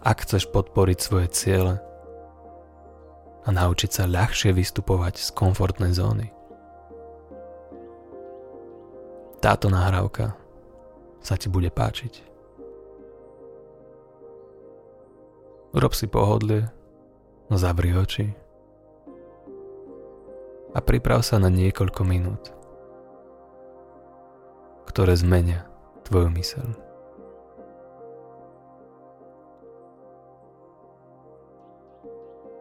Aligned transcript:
ak 0.00 0.26
chceš 0.26 0.48
podporiť 0.50 0.98
svoje 0.98 1.28
ciele 1.30 1.74
a 3.44 3.48
naučiť 3.52 3.90
sa 3.92 4.08
ľahšie 4.08 4.56
vystupovať 4.56 5.20
z 5.20 5.28
komfortnej 5.36 5.92
zóny. 5.92 6.32
Táto 9.44 9.68
nahrávka 9.68 10.32
sa 11.20 11.36
ti 11.36 11.52
bude 11.52 11.68
páčiť. 11.68 12.24
Urob 15.76 15.92
si 15.92 16.08
pohodlie, 16.08 16.70
zavri 17.52 17.94
oči 17.94 18.26
a 20.74 20.78
priprav 20.82 21.22
sa 21.22 21.38
na 21.38 21.46
niekoľko 21.52 22.02
minút, 22.02 22.50
ktoré 24.90 25.14
zmenia 25.14 25.68
tvoju 26.02 26.32
myseľ. 26.34 26.93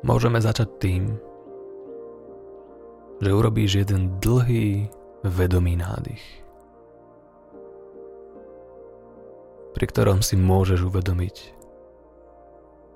Môžeme 0.03 0.43
začať 0.43 0.69
tým, 0.83 1.03
že 3.23 3.31
urobíš 3.31 3.87
jeden 3.87 4.19
dlhý, 4.19 4.91
vedomý 5.23 5.79
nádych. 5.79 6.43
pri 9.73 9.89
ktorom 9.89 10.21
si 10.21 10.37
môžeš 10.37 10.85
uvedomiť, 10.85 11.35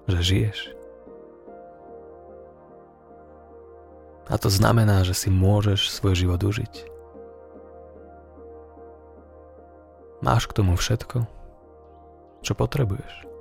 že 0.07 0.19
žiješ. 0.21 0.59
A 4.29 4.35
to 4.37 4.47
znamená, 4.51 5.01
že 5.01 5.17
si 5.17 5.29
môžeš 5.33 5.89
svoj 5.89 6.13
život 6.13 6.39
užiť. 6.43 6.73
Máš 10.21 10.45
k 10.49 10.55
tomu 10.55 10.77
všetko, 10.77 11.25
čo 12.45 12.53
potrebuješ. 12.53 13.36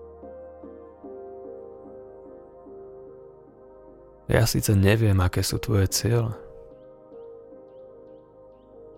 Ja 4.27 4.42
síce 4.42 4.74
neviem, 4.74 5.14
aké 5.22 5.46
sú 5.46 5.62
tvoje 5.62 5.86
cieľe, 5.86 6.34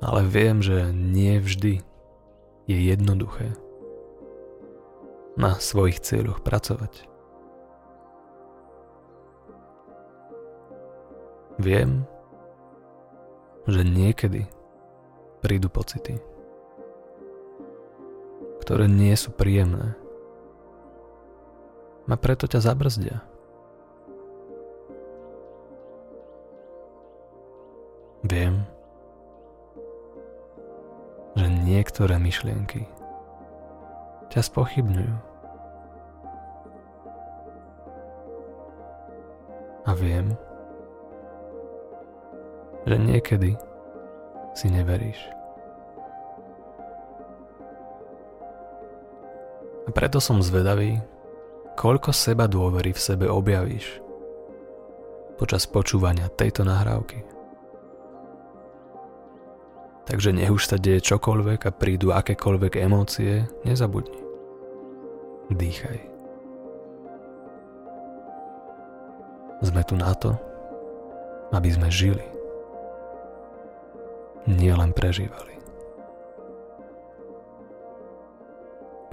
ale 0.00 0.24
viem, 0.24 0.64
že 0.64 0.88
nie 0.94 1.36
vždy 1.36 1.84
je 2.64 2.78
jednoduché 2.80 3.52
na 5.36 5.60
svojich 5.60 6.00
cieľoch 6.00 6.40
pracovať. 6.40 7.04
Viem, 11.58 12.06
že 13.66 13.82
niekedy 13.82 14.46
prídu 15.44 15.68
pocity, 15.68 16.16
ktoré 18.62 18.86
nie 18.86 19.12
sú 19.18 19.34
príjemné. 19.34 19.98
A 22.08 22.16
preto 22.16 22.48
ťa 22.48 22.64
zabrzdia. 22.64 23.20
Viem, 28.28 28.60
že 31.32 31.48
niektoré 31.48 32.20
myšlienky 32.20 32.84
ťa 34.28 34.44
spochybňujú. 34.44 35.16
A 39.88 39.90
viem, 39.96 40.36
že 42.84 42.96
niekedy 43.00 43.56
si 44.52 44.68
neveríš. 44.68 45.16
A 49.86 49.90
preto 49.96 50.20
som 50.20 50.44
zvedavý, 50.44 51.00
koľko 51.80 52.12
seba 52.12 52.44
dôvery 52.44 52.92
v 52.92 53.00
sebe 53.00 53.24
objavíš 53.24 54.04
počas 55.40 55.64
počúvania 55.64 56.28
tejto 56.28 56.66
nahrávky. 56.66 57.37
Takže 60.08 60.32
nech 60.32 60.48
už 60.48 60.64
sa 60.64 60.80
deje 60.80 61.04
čokoľvek 61.04 61.68
a 61.68 61.74
prídu 61.76 62.16
akékoľvek 62.16 62.80
emócie, 62.80 63.44
nezabudni. 63.68 64.16
Dýchaj. 65.52 66.00
Sme 69.60 69.84
tu 69.84 70.00
na 70.00 70.16
to, 70.16 70.32
aby 71.52 71.68
sme 71.68 71.92
žili. 71.92 72.24
Nie 74.48 74.72
len 74.72 74.96
prežívali. 74.96 75.60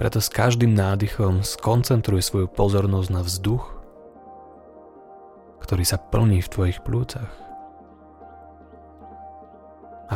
Preto 0.00 0.20
s 0.20 0.32
každým 0.32 0.72
nádychom 0.72 1.44
skoncentruj 1.44 2.24
svoju 2.24 2.48
pozornosť 2.48 3.08
na 3.12 3.20
vzduch, 3.20 3.64
ktorý 5.60 5.84
sa 5.84 6.00
plní 6.00 6.40
v 6.40 6.52
tvojich 6.52 6.80
plúcach. 6.80 7.45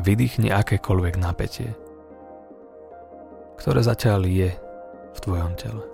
A 0.01 0.03
vydýchni 0.03 0.49
akékoľvek 0.49 1.21
napätie, 1.21 1.77
ktoré 3.61 3.85
zatiaľ 3.85 4.25
je 4.25 4.49
v 5.13 5.19
tvojom 5.21 5.53
tele. 5.61 5.85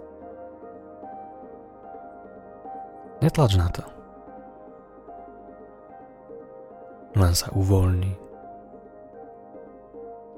Netlač 3.19 3.59
na 3.59 3.67
to. 3.75 3.97
len 7.17 7.33
sa 7.33 7.49
uvoľní. 7.57 8.13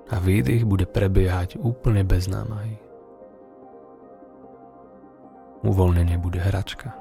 A 0.09 0.17
výdych 0.23 0.65
bude 0.65 0.89
prebiehať 0.89 1.61
úplne 1.61 2.07
bez 2.07 2.31
námahy. 2.31 2.81
Uvoľnenie 5.67 6.17
bude 6.17 6.39
hračka. 6.39 6.95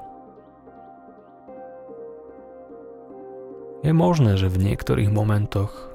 Je 3.86 3.94
možné, 3.94 4.34
že 4.34 4.50
v 4.50 4.60
niektorých 4.66 5.08
momentoch 5.14 5.94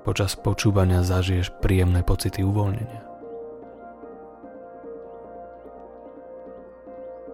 počas 0.00 0.36
počúvania 0.36 1.04
zažiješ 1.04 1.52
príjemné 1.60 2.00
pocity 2.00 2.40
uvoľnenia. 2.40 3.02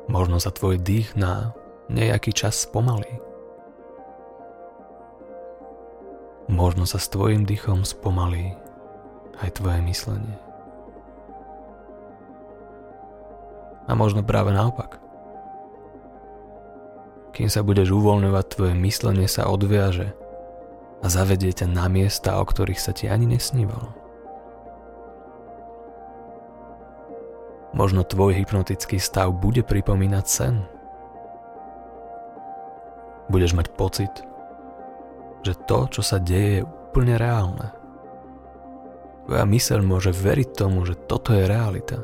Možno 0.07 0.39
sa 0.39 0.55
tvoj 0.55 0.79
dých 0.79 1.15
na 1.19 1.55
nejaký 1.91 2.31
čas 2.31 2.63
spomalí. 2.63 3.19
Možno 6.47 6.87
sa 6.87 7.03
s 7.03 7.11
tvojim 7.11 7.43
dýchom 7.43 7.83
spomalí 7.83 8.55
aj 9.43 9.59
tvoje 9.59 9.83
myslenie. 9.83 10.39
A 13.87 13.95
možno 13.95 14.23
práve 14.23 14.51
naopak. 14.51 14.99
Kým 17.35 17.51
sa 17.51 17.63
budeš 17.63 17.95
uvoľňovať, 17.95 18.45
tvoje 18.51 18.75
myslenie 18.79 19.29
sa 19.31 19.47
odviaže 19.47 20.26
a 21.03 21.07
zavedie 21.09 21.53
ťa 21.53 21.69
na 21.69 21.87
miesta, 21.93 22.41
o 22.41 22.45
ktorých 22.45 22.81
sa 22.81 22.97
ti 22.97 23.11
ani 23.11 23.29
nesnívalo. 23.37 23.93
Možno 27.77 28.09
tvoj 28.09 28.33
hypnotický 28.33 28.97
stav 28.97 29.37
bude 29.37 29.61
pripomínať 29.61 30.25
sen. 30.25 30.65
Budeš 33.29 33.53
mať 33.53 33.69
pocit, 33.77 34.15
že 35.45 35.53
to, 35.69 35.85
čo 35.93 36.01
sa 36.01 36.17
deje, 36.17 36.63
je 36.63 36.67
úplne 36.67 37.21
reálne. 37.21 37.77
Tvoja 39.27 39.45
myseľ 39.45 39.83
môže 39.83 40.15
veriť 40.15 40.49
tomu, 40.55 40.87
že 40.87 40.95
toto 40.95 41.35
je 41.35 41.45
realita. 41.45 42.01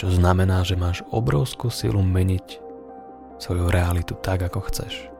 Čo 0.00 0.08
znamená, 0.08 0.64
že 0.64 0.80
máš 0.80 1.04
obrovskú 1.12 1.68
silu 1.68 2.00
meniť 2.00 2.58
svoju 3.36 3.68
realitu 3.68 4.16
tak, 4.16 4.40
ako 4.40 4.64
chceš. 4.72 5.12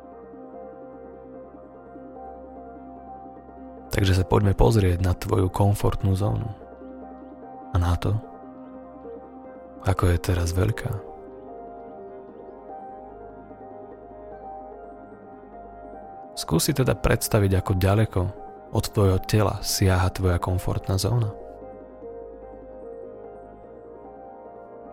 Takže 3.91 4.15
sa 4.15 4.25
poďme 4.25 4.55
pozrieť 4.55 5.03
na 5.03 5.12
tvoju 5.19 5.51
komfortnú 5.51 6.15
zónu. 6.15 6.47
A 7.71 7.77
na 7.78 7.95
to, 7.98 8.15
ako 9.87 10.15
je 10.15 10.19
teraz 10.19 10.54
veľká. 10.54 10.91
Skúsi 16.39 16.72
teda 16.72 16.97
predstaviť, 16.97 17.53
ako 17.60 17.72
ďaleko 17.77 18.21
od 18.72 18.84
tvojho 18.95 19.19
tela 19.27 19.60
siaha 19.60 20.09
tvoja 20.09 20.39
komfortná 20.41 20.97
zóna. 20.97 21.34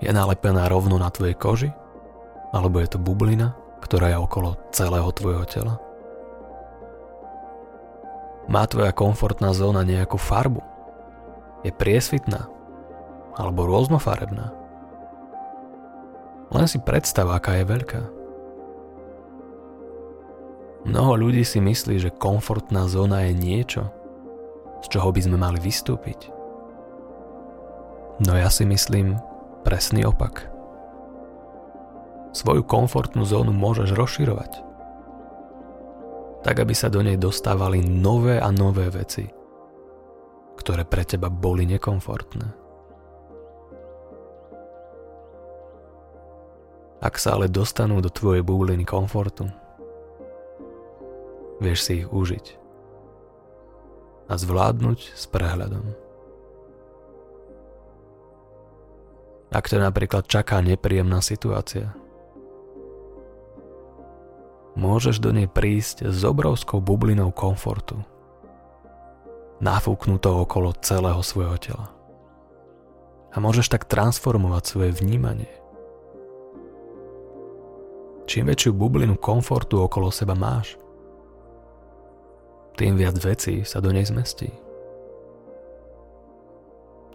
Je 0.04 0.12
nalepená 0.14 0.70
rovno 0.70 1.00
na 1.00 1.10
tvojej 1.10 1.34
koži? 1.38 1.70
Alebo 2.54 2.84
je 2.84 2.90
to 2.90 3.00
bublina, 3.02 3.56
ktorá 3.82 4.14
je 4.14 4.18
okolo 4.20 4.60
celého 4.76 5.10
tvojho 5.14 5.46
tela? 5.48 5.87
Má 8.48 8.64
tvoja 8.64 8.96
komfortná 8.96 9.52
zóna 9.52 9.84
nejakú 9.84 10.16
farbu? 10.16 10.64
Je 11.68 11.72
priesvitná? 11.76 12.48
Alebo 13.36 13.68
rôznofarebná? 13.68 14.56
Len 16.48 16.68
si 16.68 16.80
predstav, 16.80 17.28
aká 17.28 17.60
je 17.60 17.66
veľká. 17.68 18.02
Mnoho 20.88 21.28
ľudí 21.28 21.44
si 21.44 21.60
myslí, 21.60 22.00
že 22.00 22.16
komfortná 22.16 22.88
zóna 22.88 23.28
je 23.28 23.36
niečo, 23.36 23.92
z 24.80 24.96
čoho 24.96 25.12
by 25.12 25.20
sme 25.20 25.36
mali 25.36 25.60
vystúpiť. 25.60 26.32
No 28.24 28.34
ja 28.40 28.48
si 28.48 28.64
myslím 28.64 29.20
presný 29.68 30.08
opak. 30.08 30.48
svoju 32.32 32.64
komfortnú 32.64 33.26
zónu 33.26 33.50
môžeš 33.52 33.98
rozširovať. 33.98 34.67
Tak, 36.46 36.56
aby 36.64 36.74
sa 36.74 36.88
do 36.88 37.02
nej 37.02 37.18
dostávali 37.18 37.82
nové 37.82 38.38
a 38.38 38.54
nové 38.54 38.88
veci, 38.94 39.26
ktoré 40.58 40.86
pre 40.86 41.04
teba 41.04 41.28
boli 41.28 41.66
nekomfortné. 41.66 42.68
Ak 46.98 47.22
sa 47.22 47.38
ale 47.38 47.46
dostanú 47.46 48.02
do 48.02 48.10
tvojej 48.10 48.42
bubliny 48.42 48.82
komfortu, 48.82 49.46
vieš 51.62 51.86
si 51.86 52.02
ich 52.02 52.10
užiť 52.10 52.46
a 54.28 54.34
zvládnuť 54.34 55.00
s 55.14 55.24
prehľadom. 55.30 55.86
Ak 59.54 59.72
ťa 59.72 59.80
napríklad 59.80 60.28
čaká 60.28 60.60
nepríjemná 60.60 61.24
situácia, 61.24 61.96
môžeš 64.78 65.18
do 65.18 65.34
nej 65.34 65.50
prísť 65.50 66.08
s 66.08 66.22
obrovskou 66.22 66.78
bublinou 66.78 67.34
komfortu, 67.34 67.98
nafúknutou 69.58 70.46
okolo 70.46 70.78
celého 70.80 71.20
svojho 71.26 71.58
tela. 71.58 71.88
A 73.34 73.42
môžeš 73.42 73.74
tak 73.74 73.90
transformovať 73.90 74.64
svoje 74.70 74.92
vnímanie– 74.94 75.50
Čím 78.28 78.52
väčšiu 78.52 78.76
bublinu 78.76 79.16
komfortu 79.16 79.80
okolo 79.80 80.12
seba 80.12 80.36
máš, 80.36 80.76
tým 82.76 83.00
viac 83.00 83.16
vecí 83.24 83.64
sa 83.64 83.80
do 83.80 83.88
nej 83.96 84.04
zmestí. 84.04 84.52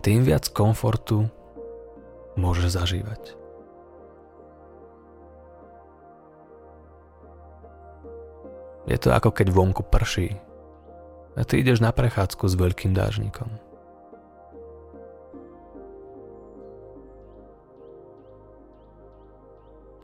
Tým 0.01 0.25
viac 0.25 0.49
komfortu 0.49 1.29
môžeš 2.41 2.81
zažívať. 2.81 3.42
Je 8.93 9.01
to 9.01 9.09
ako 9.09 9.33
keď 9.33 9.49
vonku 9.49 9.89
prší 9.89 10.37
a 11.33 11.49
ty 11.49 11.65
ideš 11.65 11.81
na 11.81 11.97
prechádzku 11.97 12.45
s 12.45 12.61
veľkým 12.61 12.93
dážnikom. 12.93 13.49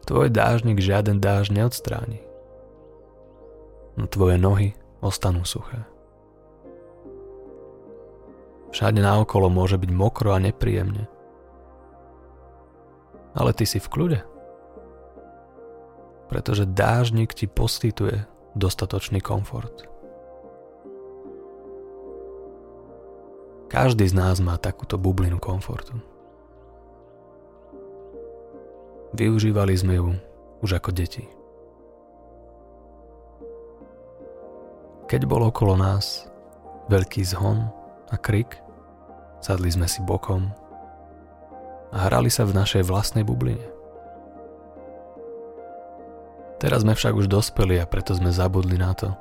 Tvoj 0.08 0.32
dážnik 0.32 0.80
žiaden 0.80 1.20
dáž 1.20 1.52
neodstráni. 1.52 2.24
No 4.00 4.08
tvoje 4.08 4.40
nohy 4.40 4.72
ostanú 5.04 5.44
suché. 5.44 5.84
Všade 8.72 9.04
naokolo 9.04 9.52
môže 9.52 9.76
byť 9.76 9.90
mokro 9.92 10.32
a 10.32 10.40
nepríjemne. 10.40 11.12
Ale 13.36 13.52
ty 13.52 13.68
si 13.68 13.76
v 13.76 13.90
kľude. 13.92 14.20
Pretože 16.32 16.64
dážnik 16.64 17.36
ti 17.36 17.44
poskytuje 17.44 18.37
dostatočný 18.58 19.22
komfort. 19.22 19.86
Každý 23.68 24.08
z 24.08 24.14
nás 24.16 24.42
má 24.42 24.58
takúto 24.58 24.98
bublinu 24.98 25.38
komfortu. 25.38 25.94
Využívali 29.14 29.76
sme 29.76 29.94
ju 29.96 30.18
už 30.64 30.82
ako 30.82 30.90
deti. 30.90 31.24
Keď 35.08 35.24
bol 35.24 35.48
okolo 35.48 35.76
nás 35.78 36.28
veľký 36.92 37.24
zhon 37.24 37.68
a 38.12 38.16
krik, 38.20 38.60
sadli 39.40 39.72
sme 39.72 39.88
si 39.88 40.04
bokom 40.04 40.52
a 41.92 41.96
hrali 42.08 42.28
sa 42.28 42.44
v 42.44 42.56
našej 42.56 42.84
vlastnej 42.84 43.24
bubline. 43.24 43.77
Teraz 46.58 46.82
sme 46.82 46.98
však 46.98 47.14
už 47.14 47.30
dospeli 47.30 47.78
a 47.78 47.86
preto 47.86 48.18
sme 48.18 48.34
zabudli 48.34 48.74
na 48.74 48.90
to, 48.90 49.14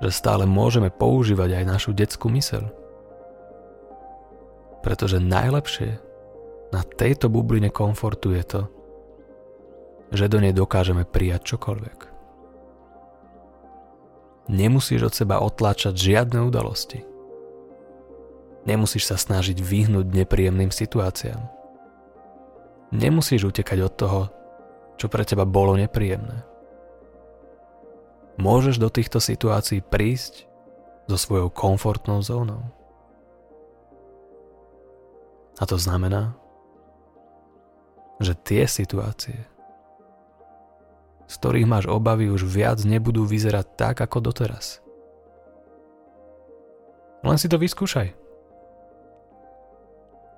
že 0.00 0.16
stále 0.16 0.48
môžeme 0.48 0.88
používať 0.88 1.60
aj 1.60 1.64
našu 1.68 1.90
detskú 1.92 2.32
myseľ. 2.32 2.72
Pretože 4.80 5.20
najlepšie 5.20 6.00
na 6.72 6.80
tejto 6.80 7.28
bubline 7.28 7.68
komfortu 7.68 8.32
je 8.32 8.44
to, 8.48 8.62
že 10.16 10.32
do 10.32 10.40
nej 10.40 10.56
dokážeme 10.56 11.04
prijať 11.04 11.54
čokoľvek. 11.54 11.98
Nemusíš 14.50 15.00
od 15.06 15.14
seba 15.14 15.44
otláčať 15.44 15.94
žiadne 15.94 16.42
udalosti. 16.42 17.04
Nemusíš 18.64 19.12
sa 19.12 19.16
snažiť 19.20 19.60
vyhnúť 19.60 20.10
nepríjemným 20.10 20.72
situáciám. 20.72 21.44
Nemusíš 22.90 23.52
utekať 23.52 23.78
od 23.86 23.94
toho, 23.94 24.20
čo 25.00 25.08
pre 25.08 25.24
teba 25.24 25.48
bolo 25.48 25.80
nepríjemné. 25.80 26.44
Môžeš 28.36 28.76
do 28.76 28.92
týchto 28.92 29.16
situácií 29.16 29.80
prísť 29.80 30.44
so 31.08 31.16
svojou 31.16 31.48
komfortnou 31.48 32.20
zónou. 32.20 32.60
A 35.56 35.64
to 35.64 35.80
znamená, 35.80 36.36
že 38.20 38.36
tie 38.36 38.68
situácie, 38.68 39.40
z 41.24 41.34
ktorých 41.40 41.64
máš 41.64 41.88
obavy, 41.88 42.28
už 42.28 42.44
viac 42.44 42.84
nebudú 42.84 43.24
vyzerať 43.24 43.66
tak, 43.80 43.96
ako 44.04 44.20
doteraz. 44.20 44.84
Len 47.24 47.40
si 47.40 47.48
to 47.48 47.56
vyskúšaj. 47.56 48.12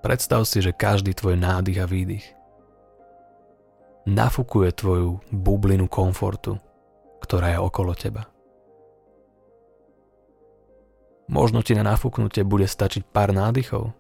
Predstav 0.02 0.42
si, 0.46 0.58
že 0.58 0.74
každý 0.74 1.14
tvoj 1.14 1.38
nádych 1.38 1.78
a 1.78 1.86
výdych 1.86 2.41
nafúkuje 4.08 4.70
tvoju 4.74 5.20
bublinu 5.30 5.86
komfortu, 5.86 6.58
ktorá 7.22 7.54
je 7.54 7.58
okolo 7.62 7.92
teba. 7.94 8.26
Možno 11.30 11.62
ti 11.62 11.72
na 11.72 11.86
nafúknutie 11.86 12.42
bude 12.42 12.66
stačiť 12.66 13.08
pár 13.08 13.32
nádychov, 13.32 13.94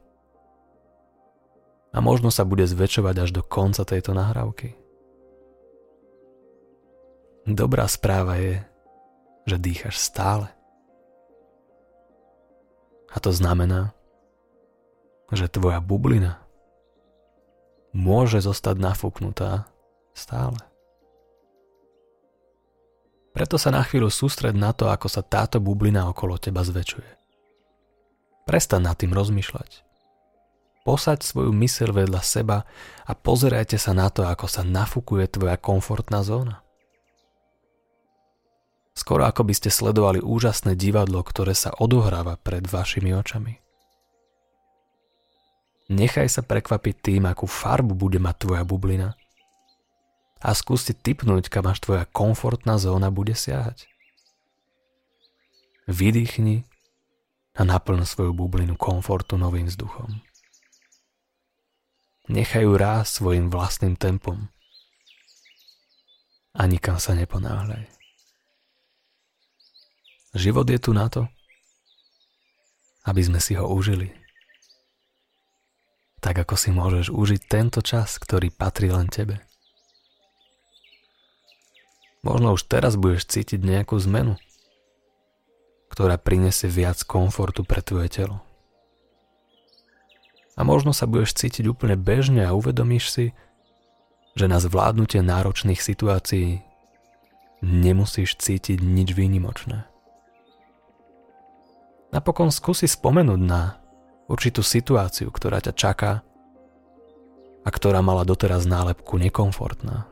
a 1.92 1.98
možno 2.00 2.32
sa 2.32 2.48
bude 2.48 2.64
zväčšovať 2.64 3.16
až 3.20 3.30
do 3.36 3.42
konca 3.44 3.84
tejto 3.84 4.16
nahrávky. 4.16 4.72
Dobrá 7.44 7.84
správa 7.84 8.40
je, 8.40 8.64
že 9.44 9.56
dýchaš 9.60 10.00
stále. 10.00 10.48
A 13.12 13.20
to 13.20 13.28
znamená, 13.28 13.92
že 15.28 15.52
tvoja 15.52 15.84
bublina 15.84 16.40
môže 17.92 18.40
zostať 18.40 18.80
nafúknutá 18.80 19.68
stále. 20.12 20.60
Preto 23.32 23.56
sa 23.56 23.72
na 23.72 23.80
chvíľu 23.80 24.12
sústred 24.12 24.52
na 24.52 24.76
to, 24.76 24.92
ako 24.92 25.08
sa 25.08 25.24
táto 25.24 25.56
bublina 25.56 26.04
okolo 26.04 26.36
teba 26.36 26.60
zväčšuje. 26.60 27.10
Prestan 28.44 28.84
nad 28.84 29.00
tým 29.00 29.16
rozmýšľať. 29.16 29.88
Posaď 30.84 31.24
svoju 31.24 31.54
myseľ 31.54 32.04
vedľa 32.04 32.20
seba 32.20 32.68
a 33.08 33.12
pozerajte 33.16 33.80
sa 33.80 33.96
na 33.96 34.12
to, 34.12 34.28
ako 34.28 34.50
sa 34.50 34.66
nafúkuje 34.66 35.30
tvoja 35.32 35.56
komfortná 35.56 36.20
zóna. 36.20 36.60
Skoro 38.92 39.24
ako 39.24 39.48
by 39.48 39.54
ste 39.56 39.72
sledovali 39.72 40.20
úžasné 40.20 40.76
divadlo, 40.76 41.24
ktoré 41.24 41.56
sa 41.56 41.72
odohráva 41.72 42.36
pred 42.36 42.68
vašimi 42.68 43.16
očami. 43.16 43.56
Nechaj 45.88 46.28
sa 46.28 46.42
prekvapiť 46.44 46.94
tým, 47.00 47.22
akú 47.24 47.48
farbu 47.48 47.96
bude 47.96 48.20
mať 48.20 48.36
tvoja 48.44 48.62
bublina 48.68 49.16
a 50.42 50.50
skúste 50.58 50.90
typnúť, 50.90 51.46
kam 51.46 51.70
až 51.70 51.78
tvoja 51.78 52.04
komfortná 52.10 52.74
zóna 52.76 53.14
bude 53.14 53.38
siahať. 53.38 53.86
Vydýchni 55.86 56.66
a 57.54 57.62
naplň 57.62 58.02
svoju 58.02 58.34
bublinu 58.34 58.74
komfortu 58.74 59.38
novým 59.38 59.70
vzduchom. 59.70 60.18
Nechajú 62.26 62.74
rásť 62.74 63.22
svojim 63.22 63.46
vlastným 63.50 63.94
tempom. 63.94 64.50
A 66.58 66.66
nikam 66.66 66.98
sa 66.98 67.14
neponáhľaj. 67.14 67.86
Život 70.32 70.66
je 70.68 70.78
tu 70.80 70.90
na 70.96 71.12
to, 71.12 71.28
aby 73.04 73.20
sme 73.20 73.38
si 73.42 73.52
ho 73.52 73.68
užili. 73.68 74.10
Tak 76.22 76.46
ako 76.46 76.54
si 76.54 76.70
môžeš 76.70 77.10
užiť 77.10 77.40
tento 77.50 77.82
čas, 77.82 78.16
ktorý 78.16 78.48
patrí 78.54 78.88
len 78.88 79.10
tebe. 79.10 79.51
Možno 82.22 82.54
už 82.54 82.70
teraz 82.70 82.94
budeš 82.94 83.26
cítiť 83.26 83.58
nejakú 83.58 83.98
zmenu, 83.98 84.38
ktorá 85.90 86.14
prinesie 86.14 86.70
viac 86.70 87.02
komfortu 87.02 87.66
pre 87.66 87.82
tvoje 87.82 88.08
telo. 88.14 88.38
A 90.54 90.62
možno 90.62 90.94
sa 90.94 91.10
budeš 91.10 91.34
cítiť 91.34 91.66
úplne 91.66 91.98
bežne 91.98 92.46
a 92.46 92.54
uvedomíš 92.54 93.04
si, 93.10 93.26
že 94.38 94.46
na 94.46 94.62
zvládnutie 94.62 95.18
náročných 95.18 95.82
situácií 95.82 96.62
nemusíš 97.60 98.38
cítiť 98.38 98.78
nič 98.78 99.18
výnimočné. 99.18 99.84
Napokon 102.12 102.52
skúsi 102.52 102.86
spomenúť 102.86 103.40
na 103.40 103.80
určitú 104.28 104.60
situáciu, 104.60 105.32
ktorá 105.32 105.58
ťa 105.64 105.72
čaká 105.72 106.12
a 107.64 107.68
ktorá 107.72 108.04
mala 108.04 108.22
doteraz 108.28 108.68
nálepku 108.68 109.16
nekomfortná. 109.16 110.11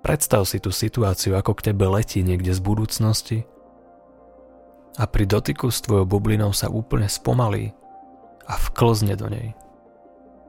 Predstav 0.00 0.48
si 0.48 0.56
tú 0.56 0.72
situáciu, 0.72 1.36
ako 1.36 1.52
k 1.60 1.72
tebe 1.72 1.84
letí 1.84 2.24
niekde 2.24 2.56
z 2.56 2.60
budúcnosti 2.64 3.44
a 4.96 5.04
pri 5.04 5.28
dotyku 5.28 5.68
s 5.68 5.84
tvojou 5.84 6.08
bublinou 6.08 6.56
sa 6.56 6.72
úplne 6.72 7.06
spomalí 7.06 7.76
a 8.48 8.56
vklzne 8.56 9.14
do 9.14 9.28
nej, 9.28 9.52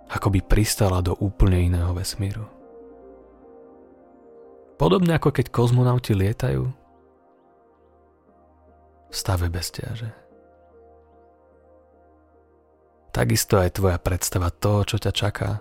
ako 0.07 0.33
by 0.33 0.39
pristala 0.41 1.03
do 1.03 1.13
úplne 1.19 1.67
iného 1.67 1.91
vesmíru. 1.91 2.47
Podobne 4.79 5.19
ako 5.19 5.29
keď 5.29 5.53
kozmonauti 5.53 6.17
lietajú 6.17 6.63
v 9.11 9.13
stave 9.13 9.51
bez 9.51 9.69
ťaže. 9.69 10.09
Takisto 13.11 13.59
aj 13.59 13.75
tvoja 13.75 13.99
predstava 13.99 14.49
toho, 14.49 14.87
čo 14.87 14.95
ťa 14.95 15.11
čaká, 15.11 15.59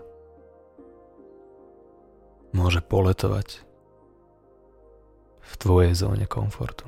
môže 2.55 2.79
poletovať 2.81 3.70
v 5.51 5.55
tvojej 5.59 5.93
zóne 5.99 6.31
komfortu. 6.31 6.87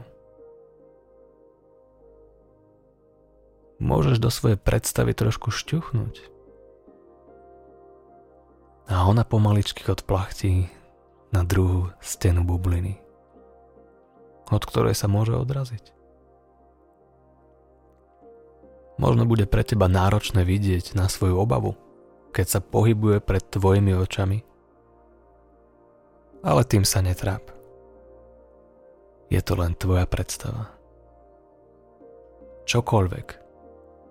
Môžeš 3.82 4.22
do 4.22 4.30
svojej 4.30 4.54
predstavy 4.54 5.10
trošku 5.10 5.50
šťuchnúť. 5.50 6.30
A 8.86 9.10
ona 9.10 9.26
pomaličky 9.26 9.82
odplachtí 9.90 10.70
na 11.34 11.42
druhú 11.42 11.90
stenu 11.98 12.46
bubliny, 12.46 13.02
od 14.54 14.62
ktorej 14.62 14.94
sa 14.94 15.10
môže 15.10 15.34
odraziť. 15.34 15.90
Možno 19.02 19.26
bude 19.26 19.50
pre 19.50 19.66
teba 19.66 19.90
náročné 19.90 20.46
vidieť 20.46 20.94
na 20.94 21.10
svoju 21.10 21.34
obavu, 21.40 21.74
keď 22.30 22.46
sa 22.46 22.60
pohybuje 22.62 23.18
pred 23.18 23.42
tvojimi 23.42 23.98
očami. 23.98 24.46
Ale 26.46 26.62
tým 26.62 26.86
sa 26.86 27.02
netráp. 27.02 27.61
Je 29.32 29.40
to 29.40 29.56
len 29.56 29.72
tvoja 29.72 30.04
predstava. 30.04 30.68
Čokoľvek, 32.68 33.28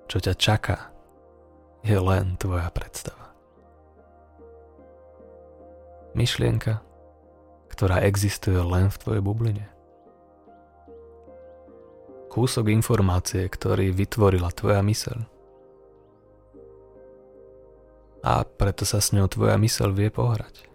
čo 0.10 0.18
ťa 0.18 0.34
čaká, 0.34 0.90
je 1.86 1.94
len 1.94 2.42
tvoja 2.42 2.66
predstava. 2.74 3.30
Myšlienka, 6.18 6.82
ktorá 7.70 8.02
existuje 8.02 8.58
len 8.58 8.90
v 8.90 8.98
tvojej 8.98 9.22
bubline. 9.22 9.66
Kúsok 12.34 12.74
informácie, 12.74 13.46
ktorý 13.46 13.94
vytvorila 13.94 14.50
tvoja 14.50 14.82
myseľ. 14.82 15.22
A 18.26 18.42
preto 18.42 18.90
sa 18.90 18.98
s 18.98 19.14
ňou 19.14 19.30
tvoja 19.30 19.62
myseľ 19.62 19.90
vie 19.94 20.10
pohrať. 20.10 20.71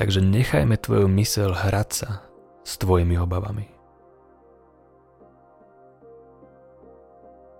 Takže 0.00 0.24
nechajme 0.24 0.80
tvoju 0.80 1.12
mysel 1.12 1.52
hrať 1.52 1.88
sa 1.92 2.24
s 2.64 2.80
tvojimi 2.80 3.20
obavami. 3.20 3.68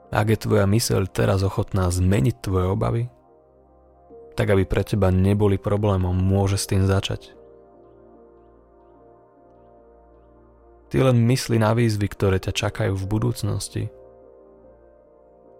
Ak 0.09 0.25
je 0.33 0.41
tvoja 0.41 0.65
myseľ 0.65 1.05
teraz 1.13 1.45
ochotná 1.45 1.93
zmeniť 1.93 2.41
tvoje 2.41 2.67
obavy, 2.73 3.05
tak 4.41 4.57
aby 4.57 4.65
pre 4.65 4.81
teba 4.89 5.13
neboli 5.13 5.61
problémom, 5.61 6.17
môže 6.17 6.57
s 6.57 6.65
tým 6.65 6.89
začať. 6.89 7.37
Ty 10.89 11.13
len 11.13 11.21
mysli 11.29 11.61
na 11.61 11.77
výzvy, 11.77 12.09
ktoré 12.09 12.41
ťa 12.41 12.57
čakajú 12.57 12.97
v 12.97 13.05
budúcnosti 13.05 13.83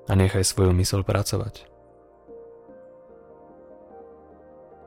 a 0.09 0.17
nechaj 0.17 0.49
svoju 0.49 0.73
mysel 0.81 1.05
pracovať. 1.05 1.70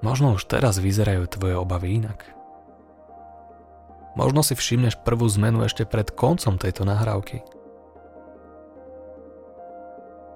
Možno 0.04 0.36
už 0.36 0.44
teraz 0.52 0.84
vyzerajú 0.84 1.32
tvoje 1.32 1.56
obavy 1.56 2.04
inak. 2.04 2.28
Možno 4.20 4.44
si 4.44 4.52
všimneš 4.52 5.00
prvú 5.00 5.24
zmenu 5.40 5.64
ešte 5.64 5.88
pred 5.88 6.12
koncom 6.12 6.60
tejto 6.60 6.84
nahrávky. 6.84 7.40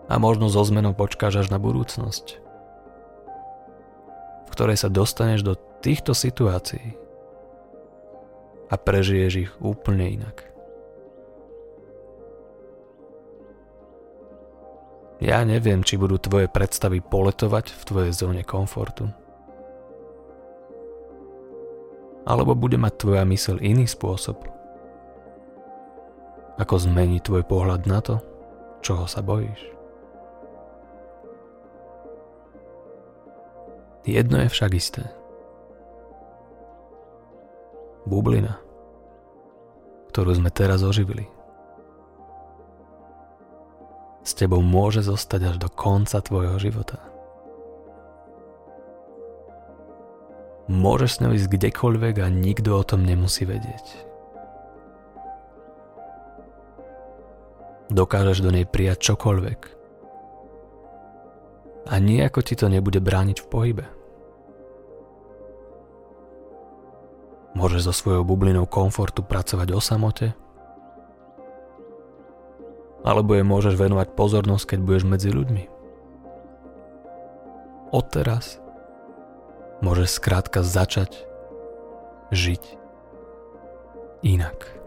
A 0.07 0.15
možno 0.24 0.47
so 0.47 0.63
zmenou 0.63 0.95
počkáš 0.95 1.43
až 1.43 1.47
na 1.51 1.59
budúcnosť, 1.59 2.39
v 4.47 4.50
ktorej 4.55 4.79
sa 4.79 4.88
dostaneš 4.88 5.43
do 5.43 5.59
týchto 5.83 6.15
situácií 6.15 6.95
a 8.71 8.75
prežiješ 8.79 9.33
ich 9.36 9.51
úplne 9.59 10.07
inak. 10.15 10.47
Ja 15.19 15.43
neviem, 15.43 15.83
či 15.83 16.00
budú 16.00 16.15
tvoje 16.24 16.47
predstavy 16.47 17.03
poletovať 17.03 17.75
v 17.75 17.81
tvojej 17.83 18.13
zóne 18.15 18.47
komfortu 18.47 19.12
alebo 22.27 22.60
bude 22.60 22.75
mať 22.75 22.93
tvoja 23.00 23.24
myseľ 23.24 23.63
iný 23.63 23.88
spôsob? 23.88 24.36
Ako 26.60 26.75
zmení 26.75 27.24
tvoj 27.24 27.48
pohľad 27.48 27.88
na 27.88 28.03
to, 28.03 28.19
čoho 28.84 29.07
sa 29.07 29.24
bojíš? 29.24 29.63
Jedno 34.03 34.43
je 34.43 34.51
však 34.51 34.72
isté. 34.75 35.03
Bublina, 38.07 38.60
ktorú 40.12 40.31
sme 40.36 40.51
teraz 40.51 40.84
oživili, 40.84 41.27
s 44.24 44.36
tebou 44.36 44.60
môže 44.60 45.03
zostať 45.03 45.55
až 45.55 45.57
do 45.60 45.69
konca 45.72 46.19
tvojho 46.19 46.60
života. 46.60 47.06
Môžeš 50.67 51.09
s 51.15 51.21
ňou 51.24 51.31
ísť 51.31 51.47
kdekoľvek 51.47 52.15
a 52.19 52.27
nikto 52.27 52.75
o 52.75 52.83
tom 52.83 53.07
nemusí 53.07 53.47
vedieť. 53.47 54.03
Dokážeš 57.88 58.43
do 58.43 58.51
nej 58.51 58.67
prijať 58.67 59.15
čokoľvek. 59.15 59.59
A 61.88 62.03
nejako 62.03 62.43
ti 62.43 62.59
to 62.59 62.67
nebude 62.67 63.00
brániť 63.00 63.38
v 63.39 63.47
pohybe. 63.47 63.86
Môžeš 67.55 67.88
so 67.88 67.93
svojou 67.95 68.27
bublinou 68.27 68.67
komfortu 68.67 69.24
pracovať 69.24 69.71
o 69.71 69.79
samote, 69.79 70.36
alebo 73.07 73.39
je 73.39 73.47
môžeš 73.47 73.79
venovať 73.79 74.19
pozornosť, 74.19 74.75
keď 74.75 74.79
budeš 74.83 75.03
medzi 75.07 75.29
ľuďmi. 75.31 75.63
Odteraz 77.95 78.59
môže 79.81 80.10
skrátka 80.10 80.65
začať 80.65 81.27
žiť 82.31 82.63
inak. 84.25 84.77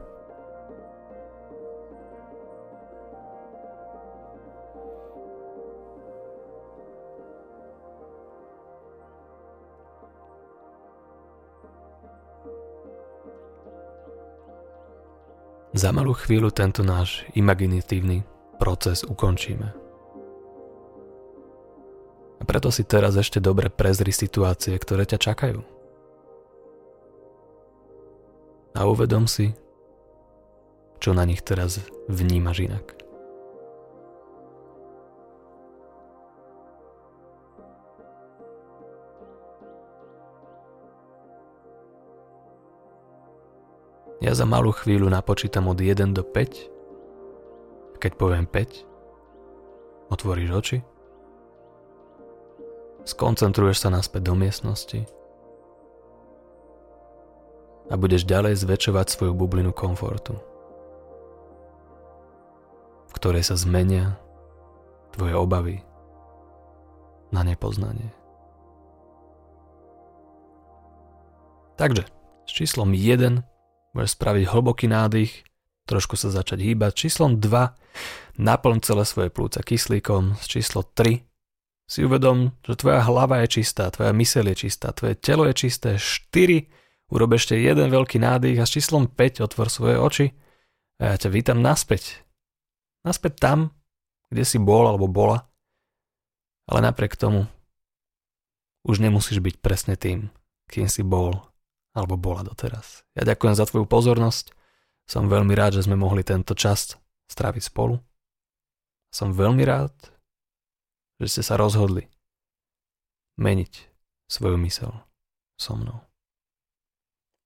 Za 15.71 15.95
malú 15.97 16.13
chvíľu 16.13 16.53
tento 16.53 16.85
náš 16.85 17.25
imaginitívny 17.33 18.27
proces 18.61 19.01
ukončíme. 19.07 19.90
A 22.41 22.43
preto 22.49 22.73
si 22.73 22.89
teraz 22.89 23.21
ešte 23.21 23.37
dobre 23.37 23.69
prezri 23.69 24.17
situácie, 24.17 24.73
ktoré 24.81 25.05
ťa 25.05 25.21
čakajú. 25.21 25.61
A 28.73 28.81
uvedom 28.89 29.29
si, 29.29 29.53
čo 30.97 31.13
na 31.13 31.29
nich 31.29 31.45
teraz 31.45 31.85
vnímaš 32.09 32.65
inak. 32.65 32.87
Ja 44.21 44.37
za 44.37 44.45
malú 44.45 44.69
chvíľu 44.77 45.09
napočítam 45.09 45.73
od 45.73 45.81
1 45.81 46.13
do 46.13 46.21
5. 46.21 48.01
Keď 48.01 48.13
poviem 48.21 48.45
5, 48.45 50.13
otvoríš 50.13 50.51
oči 50.53 50.79
Skoncentruješ 53.05 53.83
sa 53.83 53.89
naspäť 53.91 54.31
do 54.31 54.35
miestnosti 54.37 55.09
a 57.91 57.95
budeš 57.99 58.23
ďalej 58.23 58.55
zväčšovať 58.55 59.07
svoju 59.11 59.33
bublinu 59.35 59.75
komfortu, 59.75 60.39
v 63.11 63.13
ktorej 63.19 63.43
sa 63.43 63.59
zmenia 63.59 64.15
tvoje 65.11 65.35
obavy 65.35 65.77
na 67.35 67.43
nepoznanie. 67.43 68.15
Takže 71.75 72.07
s 72.47 72.51
číslom 72.53 72.93
1 72.93 73.43
budeš 73.97 74.13
spraviť 74.15 74.45
hlboký 74.53 74.87
nádych, 74.87 75.49
trošku 75.89 76.15
sa 76.15 76.31
začať 76.31 76.63
hýbať. 76.63 76.93
Číslom 76.95 77.41
2 77.43 78.39
naplň 78.39 78.79
celé 78.85 79.03
svoje 79.09 79.31
plúca 79.33 79.65
kyslíkom. 79.65 80.39
Z 80.39 80.61
číslo 80.61 80.85
3 80.85 81.30
si 81.91 82.07
uvedom, 82.07 82.55
že 82.63 82.79
tvoja 82.79 83.03
hlava 83.03 83.43
je 83.43 83.59
čistá, 83.59 83.91
tvoja 83.91 84.15
myseľ 84.15 84.55
je 84.55 84.57
čistá, 84.63 84.95
tvoje 84.95 85.19
telo 85.19 85.43
je 85.51 85.55
čisté. 85.59 85.99
4 85.99 87.11
urob 87.11 87.35
ešte 87.35 87.59
jeden 87.59 87.91
veľký 87.91 88.23
nádych 88.23 88.63
a 88.63 88.65
s 88.65 88.79
číslom 88.79 89.11
5 89.11 89.43
otvor 89.43 89.67
svoje 89.67 89.99
oči 89.99 90.27
a 91.03 91.11
ja 91.11 91.17
ťa 91.19 91.35
vítam 91.35 91.59
naspäť. 91.59 92.23
Naspäť 93.03 93.43
tam, 93.43 93.59
kde 94.31 94.47
si 94.47 94.63
bol 94.63 94.87
alebo 94.87 95.11
bola. 95.11 95.51
Ale 96.71 96.87
napriek 96.87 97.19
tomu 97.19 97.51
už 98.87 99.03
nemusíš 99.03 99.43
byť 99.43 99.59
presne 99.59 99.99
tým, 99.99 100.31
kým 100.71 100.87
si 100.87 101.03
bol 101.03 101.35
alebo 101.91 102.15
bola 102.15 102.47
doteraz. 102.47 103.03
Ja 103.19 103.27
ďakujem 103.27 103.59
za 103.59 103.67
tvoju 103.67 103.91
pozornosť. 103.91 104.55
Som 105.11 105.27
veľmi 105.27 105.59
rád, 105.59 105.83
že 105.83 105.91
sme 105.91 105.99
mohli 105.99 106.23
tento 106.23 106.55
čas 106.55 106.95
stráviť 107.27 107.67
spolu. 107.67 107.99
Som 109.11 109.35
veľmi 109.35 109.67
rád, 109.67 109.91
že 111.21 111.29
ste 111.29 111.43
sa 111.45 111.61
rozhodli 111.61 112.09
meniť 113.37 113.73
svoju 114.27 114.57
mysel 114.65 114.91
so 115.61 115.77
mnou. 115.77 116.01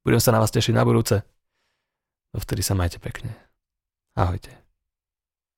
Budem 0.06 0.22
sa 0.22 0.30
na 0.30 0.40
vás 0.40 0.54
tešiť 0.54 0.72
na 0.72 0.86
budúce. 0.86 1.26
Dovtedy 2.30 2.62
sa 2.62 2.78
majte 2.78 3.02
pekne. 3.02 3.34
Ahojte. 4.14 4.63